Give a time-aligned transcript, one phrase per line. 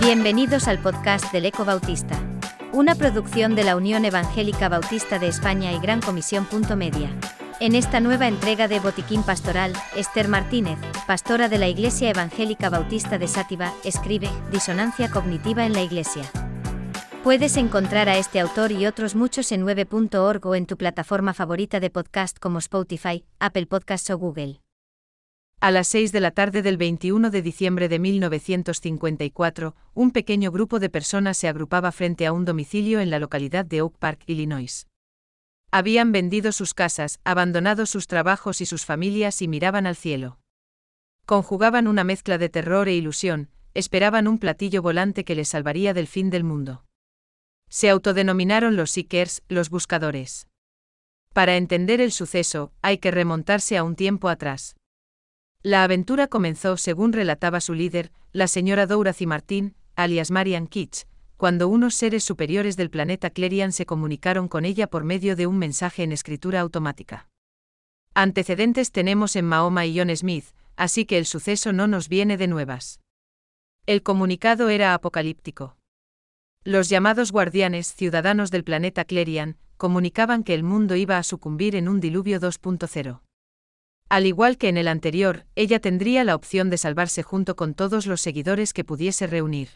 [0.00, 2.16] Bienvenidos al podcast del Eco Bautista,
[2.72, 6.46] una producción de la Unión Evangélica Bautista de España y Gran Comisión.
[6.76, 7.10] Media.
[7.58, 10.78] En esta nueva entrega de Botiquín Pastoral, Esther Martínez,
[11.08, 16.22] pastora de la Iglesia Evangélica Bautista de Sátiva, escribe Disonancia cognitiva en la Iglesia.
[17.24, 21.80] Puedes encontrar a este autor y otros muchos en 9.org o en tu plataforma favorita
[21.80, 24.60] de podcast como Spotify, Apple Podcasts o Google.
[25.62, 30.80] A las 6 de la tarde del 21 de diciembre de 1954, un pequeño grupo
[30.80, 34.88] de personas se agrupaba frente a un domicilio en la localidad de Oak Park, Illinois.
[35.70, 40.40] Habían vendido sus casas, abandonado sus trabajos y sus familias y miraban al cielo.
[41.26, 46.08] Conjugaban una mezcla de terror e ilusión, esperaban un platillo volante que les salvaría del
[46.08, 46.84] fin del mundo.
[47.68, 50.48] Se autodenominaron los Seekers, los buscadores.
[51.32, 54.74] Para entender el suceso, hay que remontarse a un tiempo atrás.
[55.64, 61.68] La aventura comenzó, según relataba su líder, la señora Dorothy Martin, alias Marian Kitsch, cuando
[61.68, 66.02] unos seres superiores del planeta Clerian se comunicaron con ella por medio de un mensaje
[66.02, 67.28] en escritura automática.
[68.12, 72.48] Antecedentes tenemos en Mahoma y John Smith, así que el suceso no nos viene de
[72.48, 73.00] nuevas.
[73.86, 75.76] El comunicado era apocalíptico.
[76.64, 81.88] Los llamados guardianes ciudadanos del planeta Clerian comunicaban que el mundo iba a sucumbir en
[81.88, 83.20] un diluvio 2.0.
[84.12, 88.06] Al igual que en el anterior, ella tendría la opción de salvarse junto con todos
[88.06, 89.70] los seguidores que pudiese reunir.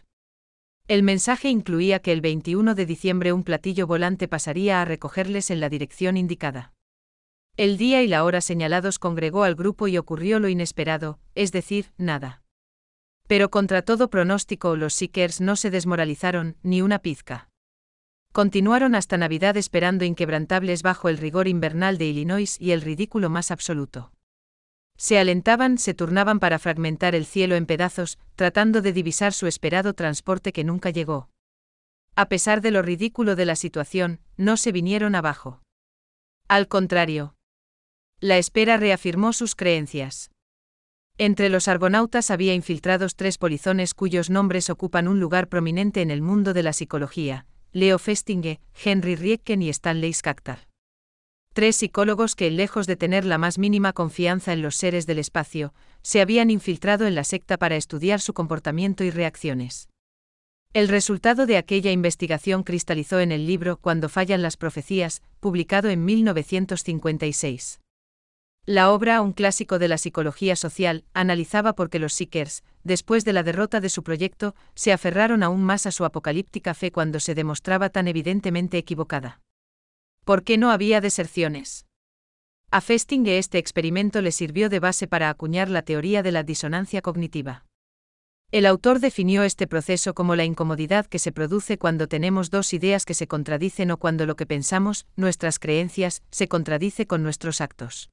[0.88, 5.58] El mensaje incluía que el 21 de diciembre un platillo volante pasaría a recogerles en
[5.60, 6.74] la dirección indicada.
[7.56, 11.92] El día y la hora señalados congregó al grupo y ocurrió lo inesperado, es decir,
[11.96, 12.42] nada.
[13.26, 17.48] Pero contra todo pronóstico los Seekers no se desmoralizaron, ni una pizca.
[18.32, 23.50] Continuaron hasta Navidad esperando inquebrantables bajo el rigor invernal de Illinois y el ridículo más
[23.50, 24.12] absoluto.
[24.96, 29.94] Se alentaban, se turnaban para fragmentar el cielo en pedazos, tratando de divisar su esperado
[29.94, 31.28] transporte que nunca llegó.
[32.14, 35.60] A pesar de lo ridículo de la situación, no se vinieron abajo.
[36.48, 37.34] Al contrario.
[38.20, 40.30] La espera reafirmó sus creencias.
[41.18, 46.22] Entre los argonautas había infiltrados tres polizones cuyos nombres ocupan un lugar prominente en el
[46.22, 50.66] mundo de la psicología, Leo Festinge, Henry Riecken y Stanley Skaktar
[51.56, 55.72] tres psicólogos que, lejos de tener la más mínima confianza en los seres del espacio,
[56.02, 59.88] se habían infiltrado en la secta para estudiar su comportamiento y reacciones.
[60.74, 66.04] El resultado de aquella investigación cristalizó en el libro Cuando fallan las profecías, publicado en
[66.04, 67.80] 1956.
[68.66, 73.32] La obra, un clásico de la psicología social, analizaba por qué los Seekers, después de
[73.32, 77.34] la derrota de su proyecto, se aferraron aún más a su apocalíptica fe cuando se
[77.34, 79.40] demostraba tan evidentemente equivocada.
[80.26, 81.86] ¿Por qué no había deserciones?
[82.72, 87.00] A Festinge este experimento le sirvió de base para acuñar la teoría de la disonancia
[87.00, 87.64] cognitiva.
[88.50, 93.04] El autor definió este proceso como la incomodidad que se produce cuando tenemos dos ideas
[93.04, 98.10] que se contradicen o cuando lo que pensamos, nuestras creencias, se contradice con nuestros actos.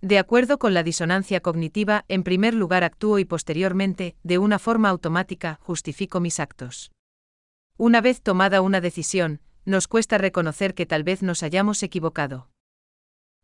[0.00, 4.88] De acuerdo con la disonancia cognitiva, en primer lugar actúo y posteriormente, de una forma
[4.88, 6.92] automática, justifico mis actos.
[7.76, 12.48] Una vez tomada una decisión, nos cuesta reconocer que tal vez nos hayamos equivocado.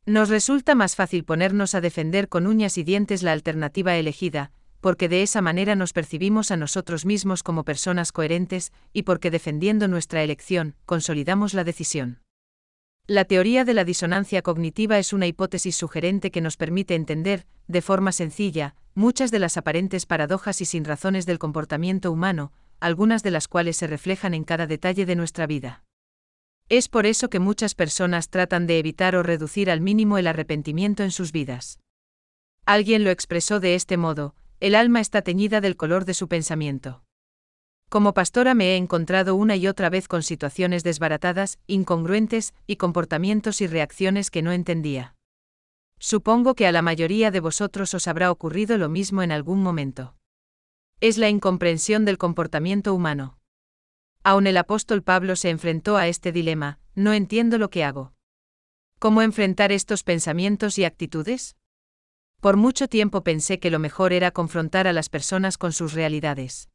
[0.06, 5.08] Nos resulta más fácil ponernos a defender con uñas y dientes la alternativa elegida, porque
[5.08, 10.22] de esa manera nos percibimos a nosotros mismos como personas coherentes, y porque defendiendo nuestra
[10.22, 12.20] elección, consolidamos la decisión.
[13.06, 17.82] La teoría de la disonancia cognitiva es una hipótesis sugerente que nos permite entender, de
[17.82, 23.32] forma sencilla, muchas de las aparentes paradojas y sin razones del comportamiento humano, algunas de
[23.32, 25.82] las cuales se reflejan en cada detalle de nuestra vida.
[26.70, 31.02] Es por eso que muchas personas tratan de evitar o reducir al mínimo el arrepentimiento
[31.02, 31.80] en sus vidas.
[32.64, 37.02] Alguien lo expresó de este modo, el alma está teñida del color de su pensamiento.
[37.88, 43.60] Como pastora me he encontrado una y otra vez con situaciones desbaratadas, incongruentes, y comportamientos
[43.62, 45.16] y reacciones que no entendía.
[45.98, 50.14] Supongo que a la mayoría de vosotros os habrá ocurrido lo mismo en algún momento.
[51.00, 53.39] Es la incomprensión del comportamiento humano.
[54.22, 58.12] Aun el apóstol Pablo se enfrentó a este dilema, no entiendo lo que hago.
[58.98, 61.56] ¿Cómo enfrentar estos pensamientos y actitudes?
[62.40, 66.68] Por mucho tiempo pensé que lo mejor era confrontar a las personas con sus realidades.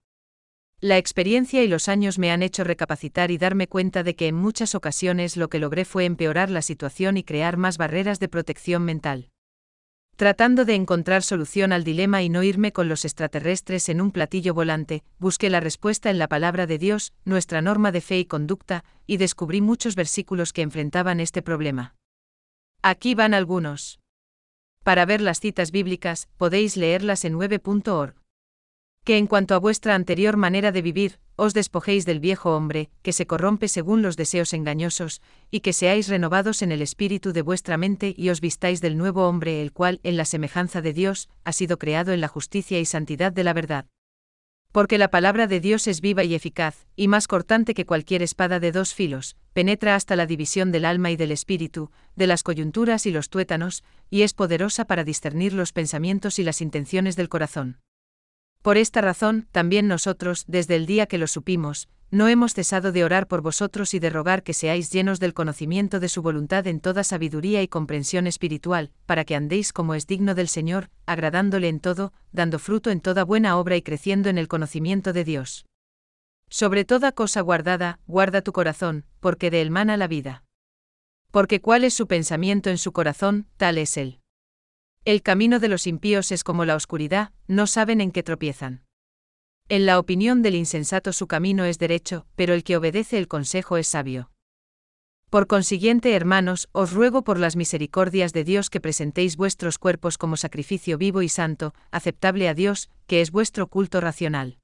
[0.80, 4.36] La experiencia y los años me han hecho recapacitar y darme cuenta de que en
[4.36, 8.84] muchas ocasiones lo que logré fue empeorar la situación y crear más barreras de protección
[8.84, 9.30] mental.
[10.16, 14.54] Tratando de encontrar solución al dilema y no irme con los extraterrestres en un platillo
[14.54, 18.86] volante, busqué la respuesta en la palabra de Dios, nuestra norma de fe y conducta,
[19.06, 21.96] y descubrí muchos versículos que enfrentaban este problema.
[22.82, 24.00] Aquí van algunos.
[24.84, 28.16] Para ver las citas bíblicas, podéis leerlas en 9.org.
[29.06, 33.14] Que en cuanto a vuestra anterior manera de vivir, os despojéis del viejo hombre, que
[33.14, 35.22] se corrompe según los deseos engañosos,
[35.52, 39.30] y que seáis renovados en el espíritu de vuestra mente y os vistáis del nuevo
[39.30, 42.86] hombre, el cual, en la semejanza de Dios, ha sido creado en la justicia y
[42.86, 43.86] santidad de la verdad.
[44.72, 48.60] Porque la palabra de Dios es viva y eficaz, y más cortante que cualquier espada
[48.60, 53.06] de dos filos, penetra hasta la división del alma y del espíritu, de las coyunturas
[53.06, 57.78] y los tuétanos, y es poderosa para discernir los pensamientos y las intenciones del corazón.
[58.66, 63.04] Por esta razón, también nosotros, desde el día que lo supimos, no hemos cesado de
[63.04, 66.80] orar por vosotros y de rogar que seáis llenos del conocimiento de su voluntad en
[66.80, 71.80] toda sabiduría y comprensión espiritual, para que andéis como es digno del Señor, agradándole en
[71.80, 75.68] todo, dando fruto en toda buena obra y creciendo en el conocimiento de Dios.
[76.50, 80.44] Sobre toda cosa guardada, guarda tu corazón, porque de él mana la vida.
[81.30, 84.22] Porque cuál es su pensamiento en su corazón, tal es él.
[85.06, 88.82] El camino de los impíos es como la oscuridad, no saben en qué tropiezan.
[89.70, 93.78] En la opinión del insensato su camino es derecho, pero el que obedece el consejo
[93.78, 94.32] es sabio.
[95.30, 100.38] Por consiguiente, hermanos, os ruego por las misericordias de Dios que presentéis vuestros cuerpos como
[100.38, 104.58] sacrificio vivo y santo, aceptable a Dios, que es vuestro culto racional.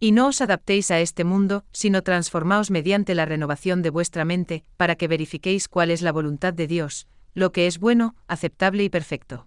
[0.00, 4.64] Y no os adaptéis a este mundo, sino transformaos mediante la renovación de vuestra mente,
[4.76, 8.88] para que verifiquéis cuál es la voluntad de Dios, lo que es bueno, aceptable y
[8.88, 9.46] perfecto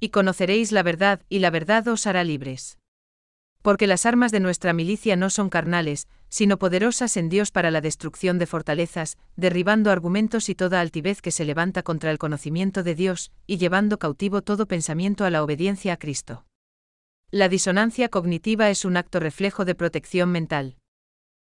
[0.00, 2.78] y conoceréis la verdad, y la verdad os hará libres.
[3.62, 7.80] Porque las armas de nuestra milicia no son carnales, sino poderosas en Dios para la
[7.80, 12.94] destrucción de fortalezas, derribando argumentos y toda altivez que se levanta contra el conocimiento de
[12.94, 16.44] Dios, y llevando cautivo todo pensamiento a la obediencia a Cristo.
[17.30, 20.76] La disonancia cognitiva es un acto reflejo de protección mental.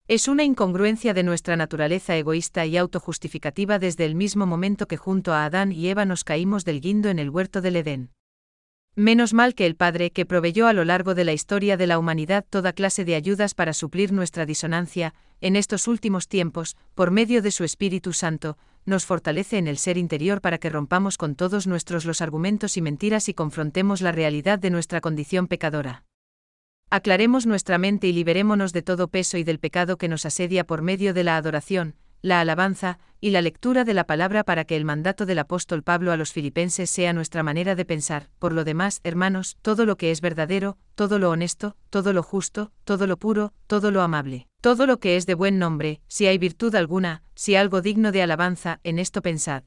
[0.08, 5.32] Es una incongruencia de nuestra naturaleza egoísta y autojustificativa desde el mismo momento que junto
[5.32, 8.10] a Adán y Eva nos caímos del guindo en el huerto del Edén.
[8.94, 11.98] Menos mal que el Padre que proveyó a lo largo de la historia de la
[11.98, 17.40] humanidad toda clase de ayudas para suplir nuestra disonancia, en estos últimos tiempos, por medio
[17.40, 21.66] de su Espíritu Santo, nos fortalece en el ser interior para que rompamos con todos
[21.66, 26.04] nuestros los argumentos y mentiras y confrontemos la realidad de nuestra condición pecadora.
[26.90, 30.82] Aclaremos nuestra mente y liberémonos de todo peso y del pecado que nos asedia por
[30.82, 34.84] medio de la adoración, la alabanza y la lectura de la palabra para que el
[34.84, 38.28] mandato del apóstol Pablo a los filipenses sea nuestra manera de pensar.
[38.38, 42.72] Por lo demás, hermanos, todo lo que es verdadero, todo lo honesto, todo lo justo,
[42.84, 46.38] todo lo puro, todo lo amable, todo lo que es de buen nombre, si hay
[46.38, 49.64] virtud alguna, si algo digno de alabanza, en esto pensad.